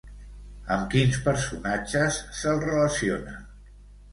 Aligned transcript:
Amb 0.75 0.87
quins 0.93 1.19
personatges 1.27 2.17
se'l 2.39 2.63
relaciona? 2.67 3.37